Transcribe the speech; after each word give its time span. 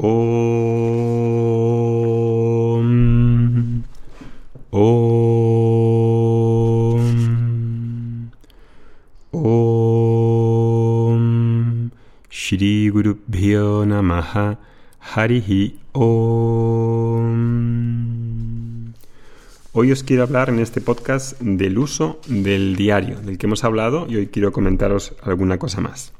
Om. 0.00 0.14
Om. 4.70 5.50
Om. 9.32 9.90
Shri 12.30 12.90
Guru 12.90 13.16
Bhyo 13.26 13.84
Harihi 15.00 15.80
Om. 15.94 17.48
Hoy 19.72 19.90
os 19.90 20.04
quiero 20.04 20.22
hablar 20.22 20.48
en 20.48 20.60
este 20.60 20.80
podcast 20.80 21.40
del 21.40 21.76
uso 21.76 22.20
del 22.28 22.76
diario, 22.76 23.18
del 23.18 23.36
que 23.36 23.46
hemos 23.46 23.64
hablado, 23.64 24.06
y 24.08 24.14
hoy 24.14 24.28
quiero 24.28 24.52
comentaros 24.52 25.16
alguna 25.24 25.58
cosa 25.58 25.80
más. 25.80 26.12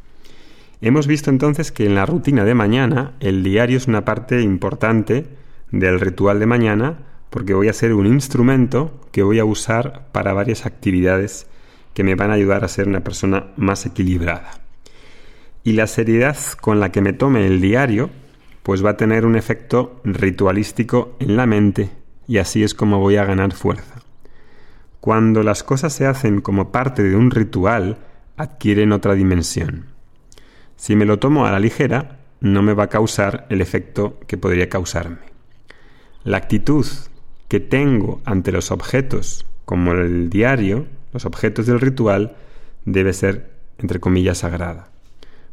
Hemos 0.80 1.08
visto 1.08 1.30
entonces 1.30 1.72
que 1.72 1.86
en 1.86 1.96
la 1.96 2.06
rutina 2.06 2.44
de 2.44 2.54
mañana 2.54 3.14
el 3.18 3.42
diario 3.42 3.76
es 3.76 3.88
una 3.88 4.04
parte 4.04 4.40
importante 4.42 5.26
del 5.72 5.98
ritual 5.98 6.38
de 6.38 6.46
mañana 6.46 6.98
porque 7.30 7.52
voy 7.52 7.68
a 7.68 7.72
ser 7.72 7.92
un 7.94 8.06
instrumento 8.06 9.00
que 9.10 9.24
voy 9.24 9.40
a 9.40 9.44
usar 9.44 10.08
para 10.12 10.32
varias 10.32 10.66
actividades 10.66 11.48
que 11.94 12.04
me 12.04 12.14
van 12.14 12.30
a 12.30 12.34
ayudar 12.34 12.64
a 12.64 12.68
ser 12.68 12.86
una 12.86 13.00
persona 13.00 13.48
más 13.56 13.86
equilibrada. 13.86 14.52
Y 15.64 15.72
la 15.72 15.88
seriedad 15.88 16.36
con 16.60 16.78
la 16.78 16.92
que 16.92 17.02
me 17.02 17.12
tome 17.12 17.46
el 17.46 17.60
diario 17.60 18.10
pues 18.62 18.84
va 18.84 18.90
a 18.90 18.96
tener 18.96 19.26
un 19.26 19.34
efecto 19.34 20.00
ritualístico 20.04 21.16
en 21.18 21.36
la 21.36 21.46
mente 21.46 21.90
y 22.28 22.38
así 22.38 22.62
es 22.62 22.74
como 22.74 23.00
voy 23.00 23.16
a 23.16 23.24
ganar 23.24 23.52
fuerza. 23.52 24.02
Cuando 25.00 25.42
las 25.42 25.64
cosas 25.64 25.92
se 25.92 26.06
hacen 26.06 26.40
como 26.40 26.70
parte 26.70 27.02
de 27.02 27.16
un 27.16 27.32
ritual, 27.32 27.98
adquieren 28.36 28.92
otra 28.92 29.14
dimensión. 29.14 29.97
Si 30.78 30.94
me 30.94 31.04
lo 31.04 31.18
tomo 31.18 31.44
a 31.44 31.50
la 31.50 31.58
ligera, 31.58 32.20
no 32.40 32.62
me 32.62 32.72
va 32.72 32.84
a 32.84 32.88
causar 32.88 33.46
el 33.50 33.60
efecto 33.60 34.20
que 34.28 34.38
podría 34.38 34.68
causarme. 34.68 35.18
La 36.22 36.36
actitud 36.36 36.86
que 37.48 37.58
tengo 37.58 38.22
ante 38.24 38.52
los 38.52 38.70
objetos, 38.70 39.44
como 39.64 39.90
el 39.90 40.30
diario, 40.30 40.86
los 41.12 41.24
objetos 41.24 41.66
del 41.66 41.80
ritual, 41.80 42.36
debe 42.84 43.12
ser, 43.12 43.50
entre 43.78 43.98
comillas, 43.98 44.38
sagrada. 44.38 44.88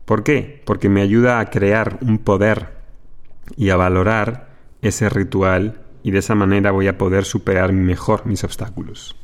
¿Por 0.06 0.24
qué? 0.24 0.62
Porque 0.64 0.90
me 0.90 1.02
ayuda 1.02 1.40
a 1.40 1.50
crear 1.50 1.98
un 2.02 2.20
poder 2.20 2.70
y 3.58 3.72
a 3.72 3.78
valorar 3.78 4.50
ese 4.84 5.10
ritual 5.10 5.82
y 6.04 6.12
de 6.12 6.20
esa 6.20 6.36
manera 6.36 6.70
voy 6.70 6.88
a 6.88 7.00
poder 7.00 7.26
superar 7.26 7.74
mejor 7.74 8.28
mis 8.28 8.44
obstáculos. 8.44 9.16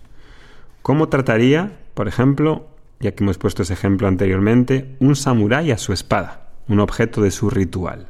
¿Cómo 0.81 1.09
trataría, 1.09 1.77
por 1.93 2.08
ejemplo, 2.08 2.70
ya 3.02 3.11
que 3.11 3.23
hemos 3.23 3.38
puesto 3.38 3.63
ese 3.63 3.73
ejemplo 3.73 4.07
anteriormente, 4.07 4.95
un 4.99 5.16
samurái 5.16 5.71
a 5.71 5.77
su 5.77 5.91
espada, 5.91 6.52
un 6.67 6.80
objeto 6.80 7.21
de 7.21 7.31
su 7.31 7.49
ritual. 7.49 8.08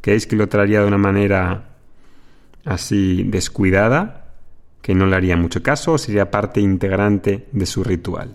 ¿Creéis 0.00 0.26
que 0.26 0.36
lo 0.36 0.48
traería 0.48 0.80
de 0.80 0.86
una 0.86 0.98
manera 0.98 1.76
así 2.64 3.24
descuidada, 3.24 4.32
que 4.80 4.94
no 4.94 5.06
le 5.06 5.16
haría 5.16 5.36
mucho 5.36 5.62
caso, 5.62 5.92
o 5.92 5.98
sería 5.98 6.30
parte 6.30 6.60
integrante 6.60 7.48
de 7.52 7.66
su 7.66 7.84
ritual? 7.84 8.34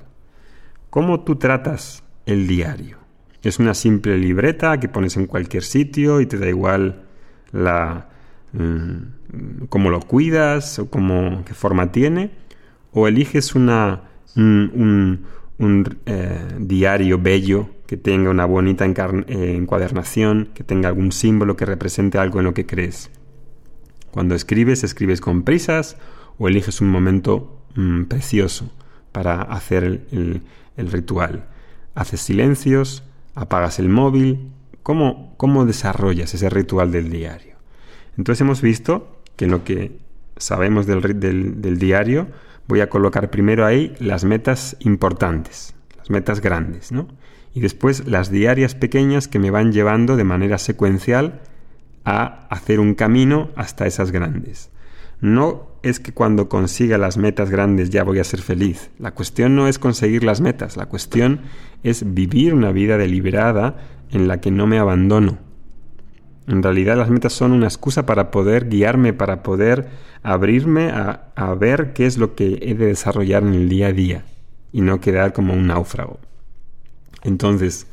¿Cómo 0.89 1.21
tú 1.21 1.37
tratas 1.37 2.03
el 2.25 2.47
diario? 2.47 2.99
¿Es 3.41 3.59
una 3.59 3.73
simple 3.73 4.17
libreta 4.17 4.79
que 4.79 4.87
pones 4.87 5.17
en 5.17 5.25
cualquier 5.25 5.63
sitio 5.63 6.21
y 6.21 6.27
te 6.27 6.37
da 6.37 6.47
igual 6.47 7.03
la 7.51 8.09
mm, 8.53 9.65
cómo 9.69 9.89
lo 9.89 9.99
cuidas 10.01 10.79
o 10.79 10.89
cómo, 10.89 11.43
qué 11.45 11.53
forma 11.53 11.91
tiene? 11.91 12.31
¿O 12.91 13.07
eliges 13.07 13.55
una, 13.55 14.03
un, 14.35 15.25
eh, 15.59 16.39
diario 16.59 17.19
bello 17.19 17.69
que 17.85 17.97
tenga 17.97 18.29
una 18.29 18.45
bonita 18.45 18.85
eh, 18.85 19.55
encuadernación, 19.55 20.49
que 20.53 20.63
tenga 20.63 20.89
algún 20.89 21.11
símbolo 21.11 21.55
que 21.55 21.65
represente 21.65 22.17
algo 22.17 22.39
en 22.39 22.45
lo 22.45 22.53
que 22.53 22.65
crees. 22.65 23.11
Cuando 24.11 24.35
escribes, 24.35 24.83
escribes 24.83 25.21
con 25.21 25.43
prisas 25.43 25.97
o 26.37 26.47
eliges 26.47 26.81
un 26.81 26.89
momento 26.89 27.61
mm, 27.75 28.03
precioso 28.03 28.71
para 29.11 29.41
hacer 29.41 30.05
el, 30.11 30.41
ritual. 30.77 31.45
Haces 31.93 32.21
silencios, 32.21 33.03
apagas 33.35 33.79
el 33.79 33.89
móvil. 33.89 34.49
¿Cómo, 34.81 35.35
¿Cómo 35.37 35.65
desarrollas 35.65 36.33
ese 36.33 36.49
ritual 36.49 36.91
del 36.91 37.09
diario? 37.09 37.55
Entonces 38.17 38.41
hemos 38.41 38.61
visto 38.61 39.21
que 39.35 39.47
lo 39.47 39.63
que 39.63 39.99
sabemos 40.37 40.87
del 40.87 41.77
diario, 41.79 42.27
voy 42.67 42.81
a 42.81 42.89
colocar 42.89 43.29
primero 43.29 43.65
ahí 43.65 43.95
las 43.99 44.23
metas 44.23 44.75
importantes, 44.79 45.73
las 45.97 46.09
metas 46.09 46.41
grandes, 46.41 46.91
¿no? 46.91 47.07
Y 47.53 47.61
después 47.61 48.07
las 48.07 48.31
diarias 48.31 48.75
pequeñas 48.75 49.27
que 49.27 49.39
me 49.39 49.51
van 49.51 49.71
llevando 49.71 50.15
de 50.15 50.23
manera 50.23 50.57
secuencial 50.57 51.41
a 52.05 52.47
hacer 52.49 52.79
un 52.79 52.95
camino 52.95 53.49
hasta 53.55 53.85
esas 53.85 54.11
grandes. 54.11 54.71
No 55.21 55.67
es 55.83 55.99
que 55.99 56.13
cuando 56.13 56.49
consiga 56.49 56.97
las 56.97 57.17
metas 57.17 57.49
grandes 57.49 57.89
ya 57.89 58.03
voy 58.03 58.19
a 58.19 58.23
ser 58.23 58.41
feliz. 58.41 58.89
La 58.99 59.11
cuestión 59.11 59.55
no 59.55 59.67
es 59.67 59.79
conseguir 59.79 60.23
las 60.23 60.41
metas, 60.41 60.75
la 60.75 60.87
cuestión 60.87 61.41
es 61.83 62.13
vivir 62.13 62.53
una 62.53 62.71
vida 62.71 62.97
deliberada 62.97 63.77
en 64.11 64.27
la 64.27 64.41
que 64.41 64.51
no 64.51 64.67
me 64.67 64.79
abandono, 64.79 65.37
en 66.47 66.61
realidad 66.61 66.97
las 66.97 67.09
metas 67.09 67.33
son 67.33 67.51
una 67.51 67.67
excusa 67.67 68.05
para 68.05 68.31
poder 68.31 68.67
guiarme, 68.67 69.13
para 69.13 69.43
poder 69.43 69.87
abrirme 70.23 70.89
a, 70.89 71.53
ver 71.55 71.93
qué 71.93 72.05
es 72.05 72.17
lo 72.17 72.35
que 72.35 72.59
he 72.61 72.73
de 72.75 72.87
desarrollar 72.87 73.43
en 73.43 73.53
el 73.53 73.69
día 73.69 73.87
a 73.87 73.93
día 73.93 74.25
y 74.71 74.81
no 74.81 74.99
quedar 74.99 75.33
como 75.33 75.53
un 75.53 75.67
náufrago. 75.67 76.19
Entonces, 77.21 77.87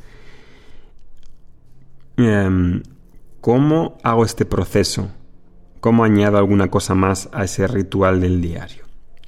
em, 2.17 2.83
¿cómo 3.39 3.97
hago 4.03 4.25
este 4.25 4.45
proceso? 4.45 5.11
¿Cómo 5.79 6.03
añado 6.03 6.37
alguna 6.37 6.69
cosa 6.69 6.93
más 6.93 7.29
a 7.31 7.45
ese 7.45 7.67
ritual 7.67 8.19
del 8.19 8.41
diario? 8.41 8.83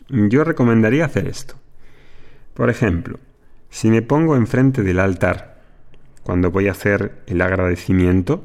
Yo 0.09 0.43
recomendaría 0.43 1.05
hacer 1.05 1.27
esto. 1.27 1.55
Por 2.53 2.69
ejemplo, 2.69 3.19
si 3.69 3.89
me 3.89 4.01
pongo 4.01 4.35
enfrente 4.35 4.83
del 4.83 4.99
altar 4.99 5.61
cuando 6.23 6.51
voy 6.51 6.67
a 6.67 6.71
hacer 6.71 7.23
el 7.25 7.41
agradecimiento, 7.41 8.43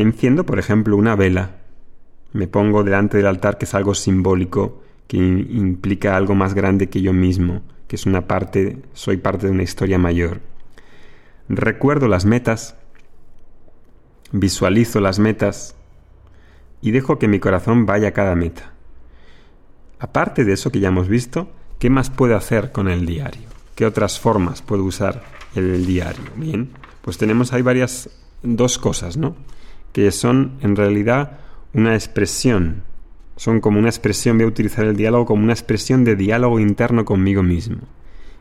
Enciendo, 0.00 0.46
por 0.46 0.58
ejemplo, 0.58 0.96
una 0.96 1.14
vela. 1.14 1.58
Me 2.32 2.48
pongo 2.48 2.84
delante 2.84 3.18
del 3.18 3.26
altar, 3.26 3.58
que 3.58 3.66
es 3.66 3.74
algo 3.74 3.94
simbólico, 3.94 4.80
que 5.06 5.18
implica 5.18 6.16
algo 6.16 6.34
más 6.34 6.54
grande 6.54 6.88
que 6.88 7.02
yo 7.02 7.12
mismo, 7.12 7.60
que 7.86 7.96
es 7.96 8.06
una 8.06 8.26
parte, 8.26 8.78
soy 8.94 9.18
parte 9.18 9.46
de 9.46 9.52
una 9.52 9.62
historia 9.62 9.98
mayor. 9.98 10.40
Recuerdo 11.50 12.08
las 12.08 12.24
metas, 12.24 12.76
visualizo 14.32 15.00
las 15.00 15.18
metas 15.18 15.74
y 16.80 16.92
dejo 16.92 17.18
que 17.18 17.28
mi 17.28 17.38
corazón 17.38 17.84
vaya 17.84 18.08
a 18.08 18.12
cada 18.12 18.34
meta. 18.34 18.72
Aparte 19.98 20.46
de 20.46 20.54
eso 20.54 20.72
que 20.72 20.80
ya 20.80 20.88
hemos 20.88 21.08
visto, 21.08 21.50
¿qué 21.78 21.90
más 21.90 22.08
puedo 22.08 22.38
hacer 22.38 22.72
con 22.72 22.88
el 22.88 23.04
diario? 23.04 23.48
¿Qué 23.74 23.84
otras 23.84 24.18
formas 24.18 24.62
puedo 24.62 24.82
usar 24.82 25.22
el 25.54 25.84
diario? 25.84 26.24
Bien, 26.36 26.70
pues 27.02 27.18
tenemos 27.18 27.52
ahí 27.52 27.60
varias, 27.60 28.08
dos 28.42 28.78
cosas, 28.78 29.18
¿no? 29.18 29.36
Que 29.92 30.10
son 30.10 30.58
en 30.60 30.76
realidad 30.76 31.38
una 31.74 31.94
expresión. 31.94 32.84
Son 33.36 33.60
como 33.60 33.78
una 33.78 33.88
expresión, 33.88 34.36
voy 34.36 34.44
a 34.44 34.48
utilizar 34.48 34.84
el 34.84 34.96
diálogo 34.96 35.26
como 35.26 35.44
una 35.44 35.52
expresión 35.52 36.04
de 36.04 36.16
diálogo 36.16 36.60
interno 36.60 37.04
conmigo 37.04 37.42
mismo. 37.42 37.78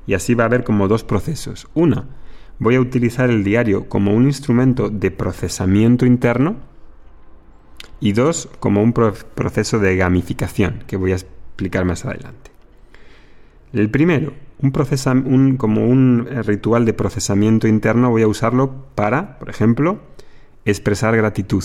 Y 0.06 0.14
así 0.14 0.34
va 0.34 0.44
a 0.44 0.48
haber 0.48 0.64
como 0.64 0.88
dos 0.88 1.04
procesos. 1.04 1.68
Una, 1.74 2.06
voy 2.58 2.76
a 2.76 2.82
utilizar 2.82 3.30
el 3.30 3.44
diario 3.44 3.88
como 3.88 4.14
un 4.14 4.26
instrumento 4.26 4.90
de 4.90 5.12
procesamiento 5.12 6.06
interno. 6.06 6.58
Y 8.02 8.14
dos, 8.14 8.50
como 8.60 8.81
un 8.81 8.94
proceso 8.94 9.80
de 9.80 9.96
gamificación, 9.98 10.84
que 10.88 10.98
voy 10.98 11.12
a 11.12 11.16
explicar 11.16 11.84
más 11.86 12.06
adelante. 12.06 12.52
El 13.74 13.90
primero, 13.90 14.34
un, 14.62 14.74
un 15.26 15.58
como 15.58 15.86
un 15.86 16.28
ritual 16.46 16.86
de 16.86 16.94
procesamiento 16.94 17.68
interno, 17.68 18.10
voy 18.10 18.24
a 18.24 18.28
usarlo 18.28 18.86
para, 18.96 19.38
por 19.38 19.50
ejemplo, 19.50 20.00
Expresar 20.69 21.18
gratitud. 21.18 21.63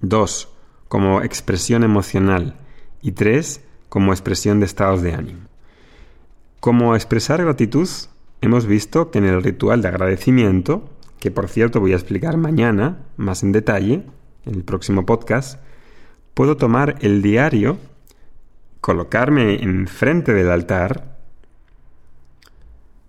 2. 0.00 0.48
Como 0.88 1.22
expresión 1.22 1.84
emocional. 1.84 2.56
Y 3.02 3.12
3. 3.12 3.64
Como 3.88 4.12
expresión 4.12 4.58
de 4.58 4.66
estados 4.66 5.00
de 5.02 5.14
ánimo. 5.14 5.42
Como 6.58 6.96
expresar 6.96 7.40
gratitud, 7.40 7.88
hemos 8.40 8.66
visto 8.66 9.12
que 9.12 9.18
en 9.18 9.26
el 9.26 9.44
ritual 9.44 9.80
de 9.80 9.86
agradecimiento, 9.86 10.90
que 11.20 11.30
por 11.30 11.48
cierto 11.48 11.78
voy 11.78 11.92
a 11.92 11.96
explicar 11.96 12.36
mañana 12.36 12.98
más 13.16 13.44
en 13.44 13.52
detalle, 13.52 14.02
en 14.44 14.54
el 14.56 14.64
próximo 14.64 15.06
podcast, 15.06 15.60
puedo 16.34 16.56
tomar 16.56 16.96
el 17.00 17.22
diario, 17.22 17.78
colocarme 18.80 19.62
enfrente 19.62 20.34
del 20.34 20.50
altar 20.50 21.16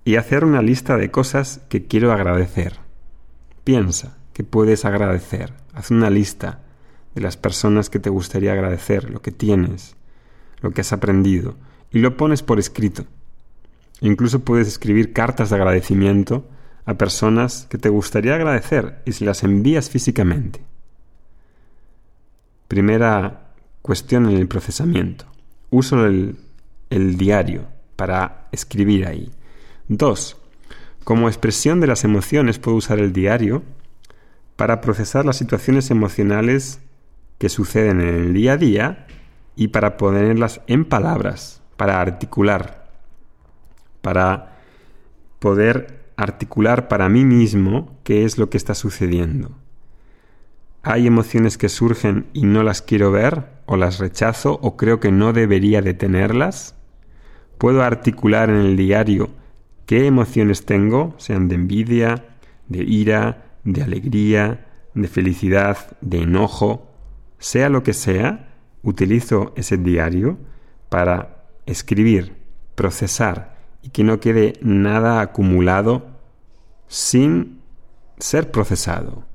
y 0.06 0.17
hacer 0.17 0.45
una 0.45 0.62
lista 0.62 0.95
de 0.97 1.09
cosas 1.09 1.62
que 1.69 1.88
quiero 1.88 2.12
agradecer. 2.12 2.90
Piensa 3.63 4.18
que 4.34 4.44
puedes 4.44 4.86
agradecer. 4.86 5.54
Haz 5.74 5.92
una 5.92 6.10
lista 6.10 6.62
de 7.16 7.22
las 7.22 7.38
personas 7.38 7.90
que 7.90 8.00
te 8.00 8.10
gustaría 8.10 8.54
agradecer, 8.54 9.10
lo 9.10 9.22
que 9.22 9.31
tienes, 9.31 9.96
lo 10.62 10.72
que 10.72 10.81
has 10.81 10.94
aprendido, 10.94 11.56
y 11.92 12.00
lo 12.00 12.18
pones 12.18 12.42
por 12.42 12.60
escrito. 12.60 13.06
Incluso 14.00 14.40
puedes 14.44 14.68
escribir 14.68 15.13
cartas 15.13 15.50
de 15.50 15.58
agradecimiento 15.58 16.48
a 16.86 16.96
personas 16.96 17.68
que 17.69 17.78
te 17.78 17.90
gustaría 17.90 18.36
agradecer 18.36 19.02
y 19.06 19.12
se 19.12 19.25
las 19.25 19.44
envías 19.44 19.90
físicamente. 19.90 20.62
Primera 22.68 23.54
cuestión 23.81 24.30
en 24.30 24.38
el 24.38 24.48
procesamiento. 24.48 25.25
Uso 25.69 26.06
el, 26.06 26.38
el 26.90 27.18
diario 27.18 27.68
para 27.96 28.48
escribir 28.52 29.06
ahí. 29.06 29.31
Dos, 29.88 30.40
como 31.12 31.28
expresión 31.28 31.81
de 31.81 31.88
las 31.88 32.06
emociones 32.06 32.58
puedo 32.58 32.78
usar 32.78 33.00
el 33.00 33.12
diario 33.12 33.63
para 34.56 34.80
procesar 34.80 35.25
las 35.25 35.36
situaciones 35.36 35.92
emocionales 35.92 36.80
que 37.38 37.50
suceden 37.50 38.00
en 38.00 38.16
el 38.16 38.34
día 38.34 38.54
a 38.54 38.58
día 38.58 39.08
y 39.58 39.68
para 39.68 39.98
ponerlas 39.98 40.62
en 40.68 40.86
palabras, 40.86 41.62
para 41.75 42.00
articular, 42.00 42.90
para 44.02 44.58
poder 45.40 46.13
articular 46.16 46.88
para 46.88 47.10
mí 47.10 47.25
mismo 47.25 48.00
qué 48.06 48.24
es 48.24 48.38
lo 48.38 48.50
que 48.50 48.56
está 48.56 48.74
sucediendo. 48.74 49.52
Hay 50.81 51.08
emociones 51.08 51.58
que 51.58 51.68
surgen 51.68 52.28
y 52.31 52.46
no 52.46 52.63
las 52.63 52.81
quiero 52.81 53.12
ver, 53.12 53.48
o 53.66 53.75
las 53.75 54.00
rechazo, 54.00 54.58
o 54.62 54.78
creo 54.78 55.02
que 55.02 55.12
no 55.12 55.34
debería 55.34 55.81
de 55.81 55.94
tenerlas. 55.94 56.74
Puedo 57.58 57.84
articular 57.84 58.50
en 58.50 58.56
el 58.56 58.78
diario 58.78 59.40
qué 59.91 60.05
emociones 60.07 60.63
tengo, 60.63 61.13
sean 61.17 61.49
de 61.49 61.55
envidia, 61.55 62.23
de 62.69 62.81
ira, 62.81 63.57
de 63.65 63.83
alegría, 63.83 64.88
de 64.93 65.09
felicidad, 65.09 65.97
de 65.99 66.21
enojo, 66.21 66.93
sea 67.39 67.67
lo 67.67 67.83
que 67.83 67.91
sea, 67.91 68.55
utilizo 68.83 69.51
ese 69.57 69.75
diario 69.75 70.38
para 70.88 71.43
escribir, 71.65 72.38
procesar 72.75 73.57
y 73.81 73.89
que 73.89 74.05
no 74.05 74.21
quede 74.21 74.53
nada 74.61 75.19
acumulado 75.19 76.07
sin 76.88 77.59
ser 78.17 78.49
procesado. 78.49 79.25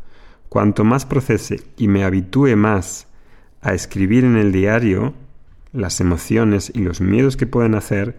Cuanto 0.49 0.85
más 0.85 1.05
procese 1.05 1.65
y 1.77 1.87
me 1.87 2.03
habitúe 2.03 2.57
más 2.57 3.09
a 3.61 3.75
escribir 3.75 4.25
en 4.25 4.39
el 4.39 4.53
diario 4.53 5.13
las 5.75 6.01
emociones 6.01 6.73
y 6.75 6.79
los 6.79 7.03
miedos 7.03 7.37
que 7.37 7.47
pueden 7.47 7.75
hacer, 7.75 8.17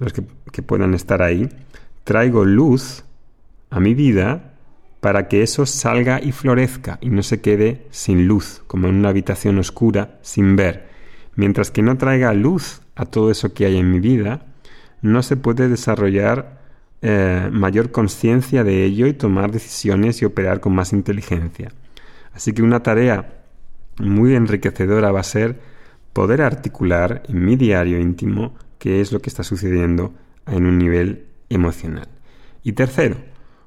los 0.00 0.12
que, 0.12 0.62
puedan 0.62 0.94
estar 0.94 1.22
ahí, 1.22 1.48
traigo 2.04 2.44
luz 2.44 3.04
a 3.70 3.78
mi 3.78 3.94
vida 3.94 4.54
para 5.00 5.28
que 5.28 5.42
eso 5.42 5.64
salga 5.66 6.20
y 6.20 6.32
florezca 6.32 6.98
y 7.00 7.10
no 7.10 7.22
se 7.22 7.40
quede 7.40 7.86
sin 7.90 8.26
luz, 8.26 8.62
como 8.66 8.88
en 8.88 8.96
una 8.96 9.10
habitación 9.10 9.58
oscura, 9.58 10.18
sin 10.22 10.56
ver. 10.56 10.88
Mientras 11.36 11.70
que 11.70 11.82
no 11.82 11.96
traiga 11.96 12.32
luz 12.34 12.82
a 12.96 13.06
todo 13.06 13.30
eso 13.30 13.54
que 13.54 13.66
hay 13.66 13.76
en 13.76 13.90
mi 13.90 14.00
vida, 14.00 14.46
no 15.00 15.22
se 15.22 15.36
puede 15.36 15.68
desarrollar 15.68 16.60
eh, 17.02 17.48
mayor 17.50 17.92
conciencia 17.92 18.64
de 18.64 18.84
ello 18.84 19.06
y 19.06 19.14
tomar 19.14 19.52
decisiones 19.52 20.20
y 20.20 20.24
operar 20.24 20.60
con 20.60 20.74
más 20.74 20.92
inteligencia. 20.92 21.72
Así 22.32 22.52
que 22.52 22.62
una 22.62 22.82
tarea 22.82 23.40
muy 23.98 24.34
enriquecedora 24.34 25.12
va 25.12 25.20
a 25.20 25.24
ser 25.24 25.60
poder 26.12 26.42
articular 26.42 27.22
en 27.28 27.44
mi 27.44 27.56
diario 27.56 27.98
íntimo 27.98 28.54
qué 28.80 29.00
es 29.00 29.12
lo 29.12 29.20
que 29.20 29.30
está 29.30 29.44
sucediendo 29.44 30.12
en 30.48 30.66
un 30.66 30.78
nivel 30.78 31.26
emocional. 31.48 32.08
Y 32.64 32.72
tercero, 32.72 33.18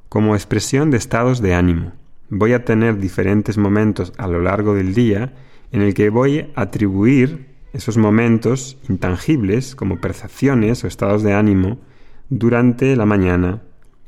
como 0.09 0.35
expresión 0.35 0.91
de 0.91 0.97
estados 0.97 1.41
de 1.41 1.53
ánimo. 1.53 1.93
Voy 2.29 2.51
a 2.51 2.65
tener 2.65 2.97
diferentes 2.97 3.57
momentos 3.57 4.11
a 4.17 4.27
lo 4.27 4.41
largo 4.41 4.75
del 4.75 4.93
día 4.93 5.33
en 5.71 5.81
el 5.81 5.93
que 5.93 6.09
voy 6.09 6.39
a 6.55 6.61
atribuir 6.61 7.53
esos 7.73 7.97
momentos 7.97 8.77
intangibles 8.89 9.75
como 9.75 10.01
percepciones 10.01 10.83
o 10.83 10.87
estados 10.87 11.23
de 11.23 11.33
ánimo 11.33 11.79
durante 12.29 12.95
la 12.95 13.05
mañana, 13.05 13.61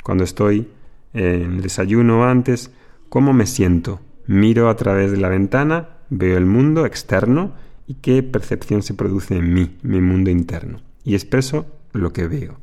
cuando 0.04 0.24
estoy 0.24 0.70
en 1.14 1.54
el 1.54 1.62
desayuno 1.62 2.26
antes, 2.26 2.72
cómo 3.10 3.34
me 3.34 3.46
siento. 3.46 4.02
Miro 4.28 4.70
a 4.70 4.76
través 4.76 5.12
de 5.12 5.18
la 5.18 5.30
ventana, 5.30 5.98
veo 6.10 6.38
el 6.38 6.46
mundo 6.46 6.86
externo 6.86 7.54
y 7.88 7.96
qué 7.96 8.24
percepción 8.24 8.84
se 8.84 8.94
produce 8.94 9.36
en 9.38 9.54
mí, 9.54 9.78
mi 9.84 10.02
mundo 10.02 10.30
interno, 10.30 10.82
y 11.06 11.14
expreso 11.14 11.66
lo 11.94 12.12
que 12.12 12.28
veo. 12.28 12.58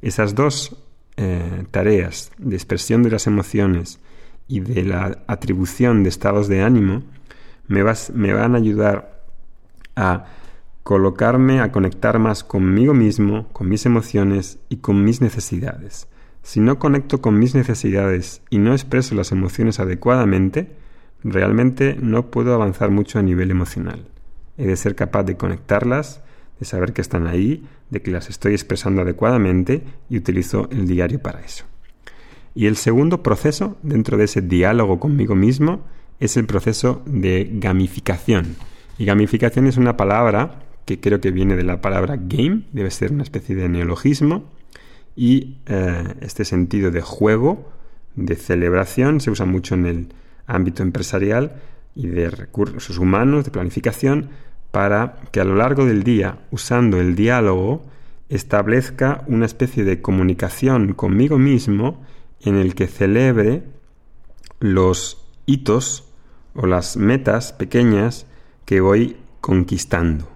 Esas 0.00 0.34
dos 0.34 0.76
eh, 1.16 1.64
tareas 1.70 2.30
de 2.38 2.56
expresión 2.56 3.02
de 3.02 3.10
las 3.10 3.26
emociones 3.26 4.00
y 4.48 4.60
de 4.60 4.84
la 4.84 5.18
atribución 5.26 6.02
de 6.02 6.08
estados 6.08 6.48
de 6.48 6.62
ánimo 6.62 7.02
me, 7.66 7.84
me 8.14 8.32
van 8.32 8.54
a 8.54 8.58
ayudar 8.58 9.22
a 9.96 10.24
colocarme, 10.82 11.60
a 11.60 11.72
conectar 11.72 12.18
más 12.18 12.42
conmigo 12.42 12.94
mismo, 12.94 13.48
con 13.52 13.68
mis 13.68 13.84
emociones 13.84 14.58
y 14.68 14.78
con 14.78 15.04
mis 15.04 15.20
necesidades. 15.20 16.08
Si 16.42 16.58
no 16.58 16.78
conecto 16.78 17.20
con 17.20 17.38
mis 17.38 17.54
necesidades 17.54 18.40
y 18.48 18.58
no 18.58 18.72
expreso 18.72 19.14
las 19.14 19.30
emociones 19.30 19.78
adecuadamente, 19.78 20.74
realmente 21.22 21.96
no 22.00 22.30
puedo 22.30 22.54
avanzar 22.54 22.90
mucho 22.90 23.18
a 23.18 23.22
nivel 23.22 23.50
emocional. 23.50 24.08
He 24.56 24.66
de 24.66 24.76
ser 24.76 24.94
capaz 24.94 25.24
de 25.24 25.36
conectarlas 25.36 26.22
de 26.60 26.66
saber 26.66 26.92
que 26.92 27.00
están 27.00 27.26
ahí, 27.26 27.64
de 27.88 28.02
que 28.02 28.10
las 28.10 28.28
estoy 28.28 28.52
expresando 28.52 29.02
adecuadamente 29.02 29.82
y 30.08 30.18
utilizo 30.18 30.68
el 30.70 30.86
diario 30.86 31.20
para 31.20 31.40
eso. 31.40 31.64
Y 32.54 32.66
el 32.66 32.76
segundo 32.76 33.22
proceso 33.22 33.78
dentro 33.82 34.16
de 34.16 34.24
ese 34.24 34.42
diálogo 34.42 35.00
conmigo 35.00 35.34
mismo 35.34 35.84
es 36.20 36.36
el 36.36 36.46
proceso 36.46 37.02
de 37.06 37.48
gamificación. 37.52 38.56
Y 38.98 39.06
gamificación 39.06 39.66
es 39.66 39.78
una 39.78 39.96
palabra 39.96 40.62
que 40.84 41.00
creo 41.00 41.20
que 41.20 41.30
viene 41.30 41.56
de 41.56 41.64
la 41.64 41.80
palabra 41.80 42.16
game, 42.20 42.64
debe 42.72 42.90
ser 42.90 43.12
una 43.12 43.22
especie 43.22 43.56
de 43.56 43.68
neologismo, 43.68 44.50
y 45.16 45.58
eh, 45.66 46.14
este 46.20 46.44
sentido 46.44 46.90
de 46.90 47.00
juego, 47.00 47.72
de 48.16 48.36
celebración, 48.36 49.20
se 49.20 49.30
usa 49.30 49.46
mucho 49.46 49.74
en 49.74 49.86
el 49.86 50.08
ámbito 50.46 50.82
empresarial 50.82 51.62
y 51.94 52.08
de 52.08 52.30
recursos 52.30 52.98
humanos, 52.98 53.44
de 53.44 53.50
planificación, 53.50 54.30
para 54.70 55.16
que 55.32 55.40
a 55.40 55.44
lo 55.44 55.56
largo 55.56 55.84
del 55.84 56.02
día, 56.02 56.38
usando 56.50 57.00
el 57.00 57.16
diálogo, 57.16 57.84
establezca 58.28 59.24
una 59.26 59.46
especie 59.46 59.84
de 59.84 60.00
comunicación 60.00 60.92
conmigo 60.94 61.38
mismo 61.38 62.04
en 62.40 62.56
el 62.56 62.74
que 62.74 62.86
celebre 62.86 63.64
los 64.60 65.26
hitos 65.46 66.12
o 66.54 66.66
las 66.66 66.96
metas 66.96 67.52
pequeñas 67.52 68.26
que 68.64 68.80
voy 68.80 69.16
conquistando. 69.40 70.28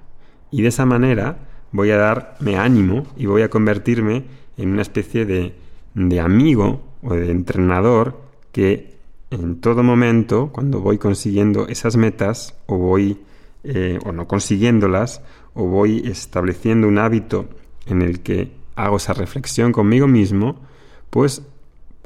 Y 0.51 0.63
de 0.63 0.69
esa 0.69 0.87
manera 0.87 1.39
voy 1.71 1.91
a 1.91 1.99
darme 1.99 2.57
ánimo 2.57 3.07
y 3.17 3.27
voy 3.27 3.43
a 3.43 3.51
convertirme 3.51 4.25
en 4.57 4.71
una 4.71 4.83
especie 4.83 5.25
de, 5.25 5.55
de 5.95 6.21
amigo 6.21 6.83
o 7.03 7.15
de 7.15 7.31
entrenador 7.31 8.21
que 8.53 8.95
en 9.31 9.61
todo 9.61 9.83
momento, 9.83 10.51
cuando 10.53 10.81
voy 10.81 10.99
consiguiendo 10.99 11.67
esas 11.69 11.97
metas 11.97 12.55
o 12.67 12.77
voy 12.77 13.19
eh, 13.65 13.99
o 14.05 14.13
no 14.13 14.29
consiguiéndolas, 14.29 15.23
o 15.55 15.65
voy 15.65 16.03
estableciendo 16.07 16.87
un 16.87 16.99
hábito 16.99 17.49
en 17.87 18.03
el 18.03 18.21
que 18.21 18.53
hago 18.77 18.99
esa 18.99 19.15
reflexión 19.15 19.73
conmigo 19.73 20.07
mismo, 20.07 20.61
pues 21.09 21.43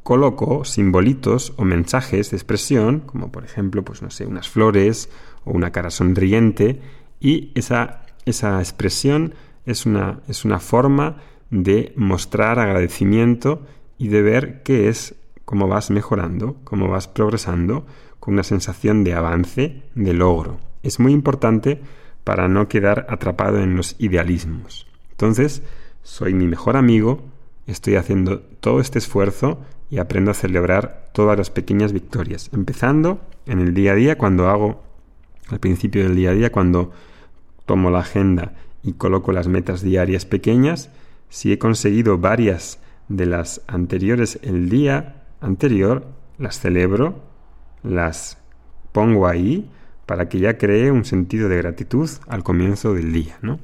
coloco 0.04 0.64
simbolitos 0.64 1.52
o 1.56 1.64
mensajes 1.64 2.30
de 2.30 2.36
expresión, 2.36 3.00
como 3.00 3.32
por 3.32 3.44
ejemplo, 3.44 3.84
pues 3.84 4.02
no 4.02 4.10
sé, 4.10 4.24
unas 4.24 4.48
flores 4.48 5.10
o 5.44 5.50
una 5.50 5.72
cara 5.72 5.90
sonriente, 5.90 6.80
y 7.18 7.50
esa, 7.56 8.06
esa 8.24 8.60
expresión 8.60 9.34
es 9.66 9.84
una, 9.84 10.20
es 10.28 10.44
una 10.44 10.60
forma 10.60 11.16
de 11.50 11.92
mostrar 11.96 12.60
agradecimiento 12.60 13.66
y 13.98 14.08
de 14.08 14.22
ver 14.22 14.62
qué 14.62 14.88
es 14.88 15.16
cómo 15.44 15.66
vas 15.66 15.90
mejorando, 15.90 16.56
cómo 16.62 16.88
vas 16.88 17.08
progresando, 17.08 17.84
con 18.20 18.34
una 18.34 18.44
sensación 18.44 19.02
de 19.02 19.14
avance, 19.14 19.82
de 19.94 20.12
logro 20.12 20.67
es 20.82 21.00
muy 21.00 21.12
importante 21.12 21.80
para 22.24 22.48
no 22.48 22.68
quedar 22.68 23.06
atrapado 23.08 23.58
en 23.58 23.76
los 23.76 23.96
idealismos. 23.98 24.86
Entonces, 25.10 25.62
soy 26.02 26.34
mi 26.34 26.46
mejor 26.46 26.76
amigo, 26.76 27.22
estoy 27.66 27.96
haciendo 27.96 28.40
todo 28.40 28.80
este 28.80 28.98
esfuerzo 28.98 29.58
y 29.90 29.98
aprendo 29.98 30.30
a 30.30 30.34
celebrar 30.34 31.08
todas 31.12 31.38
las 31.38 31.50
pequeñas 31.50 31.92
victorias, 31.92 32.50
empezando 32.52 33.20
en 33.46 33.60
el 33.60 33.74
día 33.74 33.92
a 33.92 33.94
día 33.94 34.18
cuando 34.18 34.48
hago, 34.48 34.82
al 35.48 35.58
principio 35.58 36.02
del 36.02 36.16
día 36.16 36.30
a 36.30 36.34
día, 36.34 36.52
cuando 36.52 36.92
tomo 37.64 37.90
la 37.90 38.00
agenda 38.00 38.54
y 38.82 38.92
coloco 38.92 39.32
las 39.32 39.48
metas 39.48 39.82
diarias 39.82 40.26
pequeñas, 40.26 40.90
si 41.30 41.52
he 41.52 41.58
conseguido 41.58 42.18
varias 42.18 42.78
de 43.08 43.26
las 43.26 43.62
anteriores 43.66 44.38
el 44.42 44.68
día 44.68 45.24
anterior, 45.40 46.06
las 46.38 46.60
celebro, 46.60 47.22
las 47.82 48.38
pongo 48.92 49.26
ahí 49.26 49.70
para 50.08 50.30
que 50.30 50.38
ya 50.38 50.56
cree 50.56 50.90
un 50.90 51.04
sentido 51.04 51.50
de 51.50 51.58
gratitud 51.58 52.08
al 52.28 52.42
comienzo 52.42 52.94
del 52.94 53.12
día, 53.12 53.36
¿no? 53.42 53.60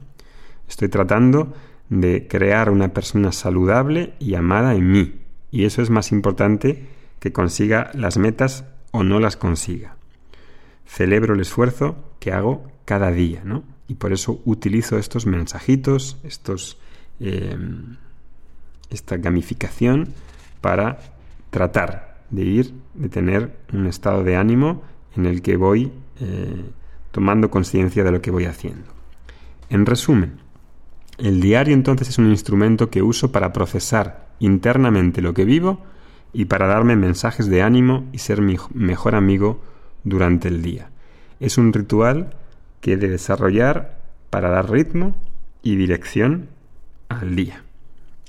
Estoy 0.69 0.91
tratando 0.91 1.55
de 1.89 2.29
crear 2.29 2.69
una 2.69 2.93
persona 2.93 3.33
saludable 3.33 4.13
y 4.19 4.35
amada 4.35 4.75
en 4.75 4.93
mí, 4.93 5.23
y 5.51 5.65
eso 5.65 5.81
es 5.81 5.89
más 5.89 6.13
importante 6.13 6.87
que 7.19 7.33
consiga 7.33 7.91
las 7.95 8.19
metas 8.19 8.67
o 8.91 9.05
no 9.05 9.21
las 9.21 9.39
consiga. 9.39 9.97
Celebro 10.85 11.33
el 11.33 11.41
esfuerzo 11.41 11.97
que 12.21 12.33
hago 12.33 12.71
cada 12.85 13.11
día, 13.11 13.41
¿no? 13.43 13.65
Y 13.89 13.95
por 13.95 14.13
eso 14.13 14.43
utilizo 14.45 14.99
estos 14.99 15.25
mensajitos, 15.25 16.19
estos, 16.25 16.77
eh, 17.21 17.57
esta 18.91 19.17
gamificación 19.17 20.09
para 20.61 20.99
tratar 21.49 22.19
de 22.29 22.43
ir, 22.43 22.75
de 22.93 23.09
tener 23.09 23.57
un 23.73 23.87
estado 23.87 24.25
de 24.25 24.37
ánimo 24.37 24.83
en 25.17 25.27
el 25.27 25.43
que 25.43 25.57
voy 25.57 25.93
eh, 26.21 26.65
tomando 27.11 27.51
conciencia 27.51 28.05
de 28.05 28.11
lo 28.11 28.21
que 28.21 28.31
voy 28.31 28.45
haciendo. 28.45 28.93
En 29.71 29.87
resumen, 29.87 30.41
el 31.19 31.41
diario 31.41 31.75
entonces 31.75 32.09
es 32.09 32.19
un 32.19 32.31
instrumento 32.31 32.91
que 32.91 33.03
uso 33.03 33.31
para 33.31 33.53
procesar 33.53 34.29
internamente 34.41 35.23
lo 35.23 35.33
que 35.35 35.45
vivo 35.45 35.81
y 36.33 36.47
para 36.47 36.67
darme 36.67 36.97
mensajes 36.97 37.47
de 37.47 37.63
ánimo 37.63 38.05
y 38.13 38.19
ser 38.19 38.43
mi 38.43 38.57
mejor 38.73 39.15
amigo 39.15 39.63
durante 40.03 40.49
el 40.49 40.63
día. 40.63 40.91
Es 41.41 41.57
un 41.59 41.73
ritual 41.73 42.35
que 42.81 42.95
he 42.95 42.97
de 42.97 43.09
desarrollar 43.09 44.01
para 44.31 44.51
dar 44.51 44.71
ritmo 44.71 45.17
y 45.63 45.77
dirección 45.77 46.49
al 47.09 47.37
día. 47.37 47.63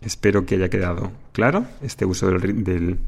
Espero 0.01 0.45
que 0.45 0.55
haya 0.55 0.69
quedado 0.69 1.11
claro 1.31 1.65
este 1.81 2.05
uso 2.05 2.29
del, 2.29 2.99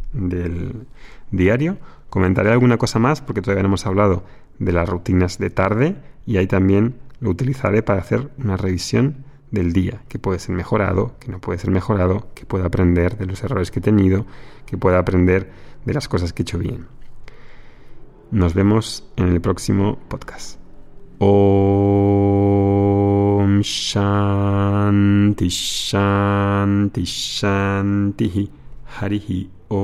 diario. 1.32 1.78
Comentaré 2.10 2.52
alguna 2.52 2.78
cosa 2.78 3.00
más 3.00 3.22
porque 3.22 3.42
todavía 3.42 3.64
no 3.64 3.70
hemos 3.70 3.86
hablado 3.86 4.24
de 4.60 4.72
las 4.72 4.88
rutinas 4.88 5.38
de 5.38 5.50
tarde 5.50 5.96
y 6.26 6.38
ahí 6.38 6.48
también 6.48 6.96
lo 7.20 7.30
utilizaré 7.30 7.84
para 7.84 8.02
hacer 8.02 8.30
una 8.38 8.58
revisión 8.58 9.26
del 9.52 9.74
día, 9.74 10.02
que 10.08 10.20
puede 10.20 10.40
ser 10.40 10.56
mejorado, 10.56 11.16
que 11.20 11.32
no 11.32 11.40
puede 11.40 11.60
ser 11.60 11.72
mejorado, 11.72 12.28
que 12.34 12.46
pueda 12.46 12.66
aprender 12.66 13.18
de 13.18 13.26
los 13.26 13.44
errores 13.44 13.72
que 13.72 13.80
he 13.80 13.82
tenido, 13.82 14.26
que 14.66 14.78
pueda 14.78 15.00
aprender 15.00 15.50
de 15.86 15.94
las 15.94 16.08
cosas 16.08 16.34
que 16.34 16.42
he 16.42 16.46
hecho 16.46 16.60
bien. 16.60 16.88
Nos 18.32 18.54
vemos 18.54 19.10
en 19.16 19.30
el 19.30 19.40
próximo 19.40 20.00
podcast. 20.10 20.60
Om 21.20 22.27
शान्ति 23.66 25.50
शान्ति 25.50 27.06
शान्तिः 27.06 28.36
हरिः 29.00 29.30
ओ 29.76 29.82